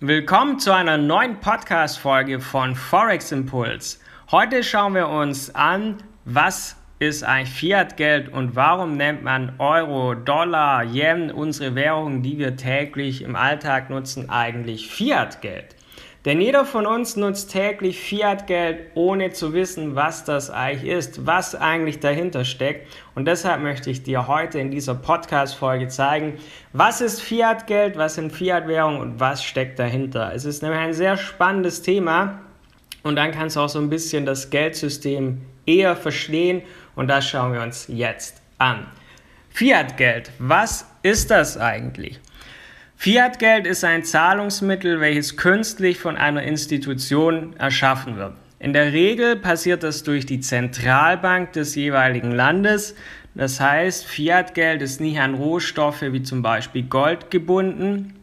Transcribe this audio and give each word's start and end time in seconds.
Willkommen 0.00 0.58
zu 0.58 0.74
einer 0.74 0.98
neuen 0.98 1.40
Podcast-Folge 1.40 2.40
von 2.40 2.74
Forex 2.74 3.32
Impuls. 3.32 3.98
Heute 4.30 4.62
schauen 4.62 4.94
wir 4.94 5.08
uns 5.08 5.54
an, 5.54 5.96
was 6.26 6.76
ist 6.98 7.24
ein 7.24 7.46
Fiat-Geld 7.46 8.28
und 8.28 8.54
warum 8.54 8.98
nennt 8.98 9.22
man 9.22 9.54
Euro, 9.58 10.14
Dollar, 10.14 10.84
Yen, 10.84 11.30
unsere 11.30 11.74
Währungen, 11.74 12.22
die 12.22 12.36
wir 12.36 12.56
täglich 12.56 13.22
im 13.22 13.36
Alltag 13.36 13.88
nutzen, 13.88 14.28
eigentlich 14.28 14.90
Fiat-Geld. 14.90 15.74
Denn 16.26 16.40
jeder 16.40 16.64
von 16.64 16.86
uns 16.86 17.14
nutzt 17.14 17.52
täglich 17.52 18.00
Fiat-Geld, 18.00 18.90
ohne 18.94 19.30
zu 19.30 19.52
wissen, 19.52 19.94
was 19.94 20.24
das 20.24 20.50
eigentlich 20.50 20.90
ist, 20.90 21.24
was 21.24 21.54
eigentlich 21.54 22.00
dahinter 22.00 22.44
steckt. 22.44 22.92
Und 23.14 23.26
deshalb 23.26 23.62
möchte 23.62 23.90
ich 23.90 24.02
dir 24.02 24.26
heute 24.26 24.58
in 24.58 24.72
dieser 24.72 24.96
Podcast-Folge 24.96 25.86
zeigen, 25.86 26.34
was 26.72 27.00
ist 27.00 27.22
Fiat-Geld, 27.22 27.96
was 27.96 28.16
sind 28.16 28.32
Fiat-Währungen 28.32 29.00
und 29.00 29.20
was 29.20 29.44
steckt 29.44 29.78
dahinter. 29.78 30.32
Es 30.34 30.44
ist 30.44 30.64
nämlich 30.64 30.80
ein 30.80 30.94
sehr 30.94 31.16
spannendes 31.16 31.82
Thema 31.82 32.40
und 33.04 33.14
dann 33.14 33.30
kannst 33.30 33.54
du 33.54 33.60
auch 33.60 33.68
so 33.68 33.78
ein 33.78 33.88
bisschen 33.88 34.26
das 34.26 34.50
Geldsystem 34.50 35.42
eher 35.64 35.94
verstehen 35.94 36.62
und 36.96 37.06
das 37.06 37.28
schauen 37.28 37.52
wir 37.52 37.62
uns 37.62 37.86
jetzt 37.86 38.42
an. 38.58 38.88
Fiat-Geld, 39.50 40.32
was 40.40 40.86
ist 41.02 41.30
das 41.30 41.56
eigentlich? 41.56 42.18
Fiat-Geld 42.96 43.66
ist 43.66 43.84
ein 43.84 44.04
Zahlungsmittel, 44.04 45.00
welches 45.00 45.36
künstlich 45.36 45.98
von 45.98 46.16
einer 46.16 46.42
Institution 46.42 47.54
erschaffen 47.56 48.16
wird. 48.16 48.32
In 48.58 48.72
der 48.72 48.92
Regel 48.92 49.36
passiert 49.36 49.82
das 49.82 50.02
durch 50.02 50.24
die 50.24 50.40
Zentralbank 50.40 51.52
des 51.52 51.74
jeweiligen 51.74 52.32
Landes. 52.32 52.96
Das 53.34 53.60
heißt, 53.60 54.06
Fiat-Geld 54.06 54.80
ist 54.80 55.00
nicht 55.00 55.20
an 55.20 55.34
Rohstoffe 55.34 56.02
wie 56.02 56.22
zum 56.22 56.40
Beispiel 56.40 56.84
Gold 56.84 57.30
gebunden. 57.30 58.14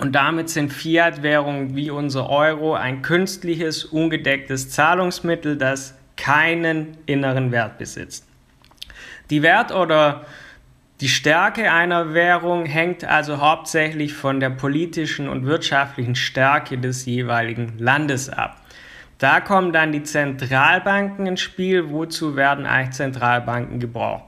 Und 0.00 0.12
damit 0.12 0.50
sind 0.50 0.72
Fiat-Währungen 0.72 1.76
wie 1.76 1.90
unser 1.90 2.28
Euro 2.28 2.74
ein 2.74 3.02
künstliches, 3.02 3.84
ungedecktes 3.84 4.70
Zahlungsmittel, 4.70 5.56
das 5.56 5.94
keinen 6.16 6.98
inneren 7.06 7.52
Wert 7.52 7.78
besitzt. 7.78 8.26
Die 9.30 9.42
Wert- 9.42 9.72
oder 9.72 10.26
die 11.00 11.08
Stärke 11.08 11.70
einer 11.70 12.12
Währung 12.12 12.66
hängt 12.66 13.04
also 13.04 13.40
hauptsächlich 13.40 14.14
von 14.14 14.40
der 14.40 14.50
politischen 14.50 15.28
und 15.28 15.46
wirtschaftlichen 15.46 16.16
Stärke 16.16 16.76
des 16.76 17.06
jeweiligen 17.06 17.78
Landes 17.78 18.28
ab. 18.28 18.60
Da 19.18 19.40
kommen 19.40 19.72
dann 19.72 19.92
die 19.92 20.02
Zentralbanken 20.02 21.26
ins 21.26 21.40
Spiel. 21.40 21.90
Wozu 21.90 22.34
werden 22.34 22.66
eigentlich 22.66 22.96
Zentralbanken 22.96 23.78
gebraucht? 23.78 24.24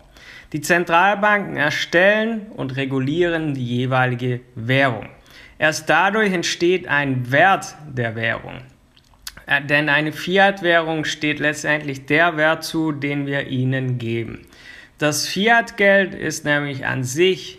Die 0.52 0.60
Zentralbanken 0.60 1.56
erstellen 1.56 2.46
und 2.56 2.76
regulieren 2.76 3.54
die 3.54 3.66
jeweilige 3.66 4.40
Währung. 4.54 5.08
Erst 5.58 5.90
dadurch 5.90 6.32
entsteht 6.32 6.88
ein 6.88 7.30
Wert 7.30 7.76
der 7.88 8.16
Währung. 8.16 8.62
Äh, 9.46 9.62
denn 9.62 9.88
eine 9.88 10.12
Fiat-Währung 10.12 11.04
steht 11.04 11.40
letztendlich 11.40 12.06
der 12.06 12.36
Wert 12.36 12.64
zu, 12.64 12.92
den 12.92 13.26
wir 13.26 13.48
ihnen 13.48 13.98
geben. 13.98 14.46
Das 15.00 15.26
Fiat-Geld 15.26 16.14
ist 16.14 16.44
nämlich 16.44 16.84
an 16.84 17.04
sich 17.04 17.58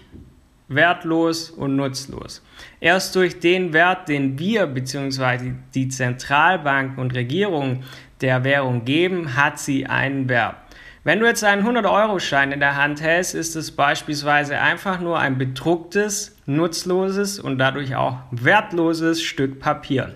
wertlos 0.67 1.49
und 1.49 1.75
nutzlos. 1.75 2.43
Erst 2.79 3.15
durch 3.15 3.39
den 3.39 3.73
Wert, 3.73 4.09
den 4.09 4.37
wir 4.37 4.67
bzw. 4.67 5.53
die 5.73 5.87
Zentralbanken 5.87 6.99
und 6.99 7.15
Regierungen 7.15 7.83
der 8.21 8.43
Währung 8.43 8.85
geben, 8.85 9.35
hat 9.35 9.57
sie 9.57 9.87
einen 9.87 10.29
Wert. 10.29 10.55
Wenn 11.03 11.19
du 11.19 11.25
jetzt 11.25 11.43
einen 11.43 11.65
100-Euro-Schein 11.65 12.51
in 12.51 12.59
der 12.59 12.75
Hand 12.75 13.01
hältst, 13.01 13.33
ist 13.33 13.55
es 13.55 13.71
beispielsweise 13.71 14.59
einfach 14.59 14.99
nur 14.99 15.17
ein 15.17 15.39
bedrucktes, 15.39 16.37
nutzloses 16.45 17.39
und 17.39 17.57
dadurch 17.57 17.95
auch 17.95 18.17
wertloses 18.29 19.23
Stück 19.23 19.59
Papier. 19.59 20.13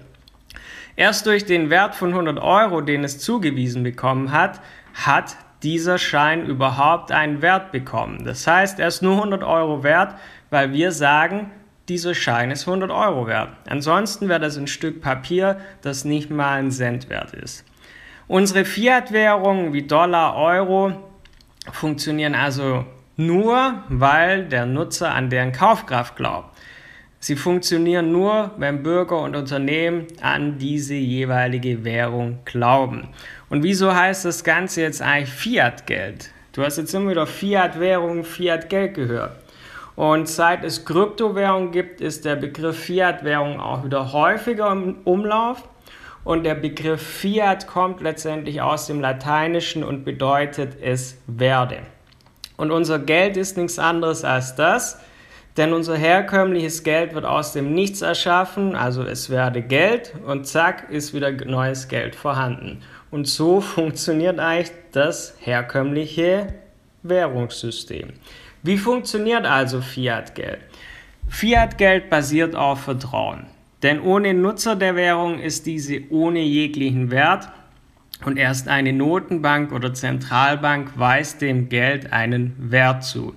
Erst 0.96 1.26
durch 1.26 1.44
den 1.44 1.72
Wert 1.72 1.96
von 1.96 2.10
100 2.10 2.38
Euro, 2.38 2.82
den 2.82 3.04
es 3.04 3.18
zugewiesen 3.18 3.82
bekommen 3.82 4.32
hat, 4.32 4.62
hat 4.94 5.38
dieser 5.66 5.98
Schein 5.98 6.46
überhaupt 6.46 7.12
einen 7.12 7.42
Wert 7.42 7.72
bekommen. 7.72 8.24
Das 8.24 8.46
heißt, 8.46 8.80
er 8.80 8.88
ist 8.88 9.02
nur 9.02 9.16
100 9.16 9.44
Euro 9.44 9.84
wert, 9.84 10.14
weil 10.52 10.72
wir 10.74 10.92
sagen, 10.92 11.50
dieser 11.90 12.14
Schein 12.14 12.52
ist 12.52 12.68
100 12.68 12.92
Euro 12.92 13.26
wert. 13.26 13.50
Ansonsten 13.68 14.30
wäre 14.30 14.40
das 14.40 14.58
ein 14.58 14.68
Stück 14.68 15.02
Papier, 15.02 15.60
das 15.82 16.06
nicht 16.06 16.30
mal 16.30 16.60
ein 16.60 16.70
Cent 16.70 17.10
wert 17.10 17.34
ist. 17.34 17.66
Unsere 18.28 18.64
Fiat-Währungen 18.64 19.74
wie 19.74 19.88
Dollar, 19.88 20.36
Euro 20.36 20.94
funktionieren 21.72 22.36
also 22.36 22.86
nur, 23.18 23.84
weil 23.90 24.46
der 24.46 24.68
Nutzer 24.68 25.16
an 25.16 25.32
deren 25.32 25.52
Kaufkraft 25.52 26.16
glaubt. 26.16 26.56
Sie 27.26 27.36
funktionieren 27.36 28.12
nur, 28.12 28.52
wenn 28.58 28.84
Bürger 28.84 29.18
und 29.18 29.36
Unternehmen 29.36 30.06
an 30.22 30.60
diese 30.60 30.94
jeweilige 30.94 31.84
Währung 31.84 32.38
glauben. 32.46 33.08
Und 33.50 33.64
wieso 33.64 33.96
heißt 33.96 34.26
das 34.26 34.44
Ganze 34.44 34.82
jetzt 34.82 35.02
eigentlich 35.02 35.32
Fiat-Geld? 35.34 36.30
Du 36.54 36.62
hast 36.62 36.78
jetzt 36.78 36.94
immer 36.94 37.10
wieder 37.10 37.26
Fiat-Währung, 37.26 38.26
Fiat-Geld 38.26 38.94
gehört. 38.94 39.32
Und 39.96 40.30
seit 40.30 40.64
es 40.64 40.86
Kryptowährung 40.86 41.72
gibt, 41.72 42.00
ist 42.00 42.26
der 42.26 42.36
Begriff 42.36 42.78
Fiat-Währung 42.78 43.60
auch 43.60 43.84
wieder 43.84 44.14
häufiger 44.14 44.72
im 44.72 44.98
Umlauf. 45.04 45.68
Und 46.24 46.44
der 46.44 46.54
Begriff 46.54 47.02
Fiat 47.02 47.66
kommt 47.66 48.02
letztendlich 48.02 48.62
aus 48.62 48.86
dem 48.86 49.02
Lateinischen 49.02 49.84
und 49.84 50.06
bedeutet 50.06 50.78
es 50.80 51.18
werde. 51.26 51.80
Und 52.56 52.70
unser 52.70 53.00
Geld 53.00 53.36
ist 53.36 53.58
nichts 53.58 53.80
anderes 53.80 54.24
als 54.24 54.54
das. 54.54 55.00
Denn 55.58 55.72
unser 55.72 55.96
herkömmliches 55.96 56.84
Geld 56.84 57.14
wird 57.14 57.24
aus 57.24 57.54
dem 57.54 57.74
Nichts 57.74 58.02
erschaffen, 58.02 58.76
also 58.76 59.04
es 59.04 59.30
werde 59.30 59.62
Geld 59.62 60.14
und 60.26 60.48
zack 60.48 60.90
ist 60.90 61.14
wieder 61.14 61.32
neues 61.32 61.88
Geld 61.88 62.16
vorhanden. 62.16 62.82
Und 63.10 63.28
so 63.28 63.62
funktioniert 63.76 64.40
eigentlich 64.40 64.76
das 64.92 65.36
herkömmliche 65.40 66.48
Währungssystem. 67.04 68.14
Wie 68.64 68.78
funktioniert 68.78 69.46
also 69.46 69.80
Fiat-Geld? 69.80 70.60
Fiat-Geld 71.30 72.10
basiert 72.10 72.56
auf 72.56 72.82
Vertrauen. 72.82 73.46
Denn 73.84 74.02
ohne 74.02 74.34
Nutzer 74.34 74.76
der 74.76 74.96
Währung 74.96 75.40
ist 75.40 75.66
diese 75.66 76.02
ohne 76.10 76.40
jeglichen 76.40 77.12
Wert 77.12 77.50
und 78.26 78.38
erst 78.38 78.68
eine 78.68 78.94
Notenbank 78.94 79.72
oder 79.72 79.94
Zentralbank 79.94 80.98
weist 80.98 81.42
dem 81.42 81.70
Geld 81.70 82.12
einen 82.12 82.56
Wert 82.58 83.04
zu. 83.04 83.36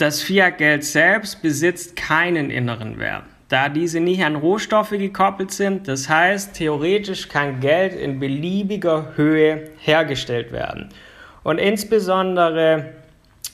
Das 0.00 0.22
Fiat-Geld 0.22 0.82
selbst 0.82 1.42
besitzt 1.42 1.94
keinen 1.94 2.48
inneren 2.50 2.98
Wert, 2.98 3.24
da 3.50 3.68
diese 3.68 4.00
nicht 4.00 4.24
an 4.24 4.34
Rohstoffe 4.34 4.92
gekoppelt 4.92 5.50
sind. 5.50 5.88
Das 5.88 6.08
heißt, 6.08 6.54
theoretisch 6.54 7.28
kann 7.28 7.60
Geld 7.60 7.92
in 7.92 8.18
beliebiger 8.18 9.12
Höhe 9.16 9.68
hergestellt 9.78 10.52
werden. 10.52 10.88
Und 11.42 11.58
insbesondere 11.58 12.94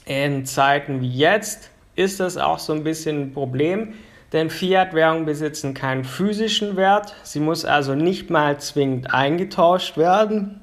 in 0.05 0.47
Zeiten 0.47 1.01
wie 1.01 1.11
jetzt 1.11 1.73
ist 1.97 2.21
das 2.21 2.37
auch 2.37 2.61
so 2.61 2.75
ein 2.75 2.85
bisschen 2.85 3.23
ein 3.23 3.33
Problem, 3.33 3.95
denn 4.33 4.49
Fiat-Währungen 4.49 5.27
besitzen 5.27 5.75
keinen 5.75 6.05
physischen 6.05 6.77
Wert. 6.77 7.17
Sie 7.25 7.41
muss 7.41 7.65
also 7.65 7.97
nicht 7.97 8.31
mal 8.31 8.61
zwingend 8.61 9.12
eingetauscht 9.12 9.97
werden. 9.97 10.61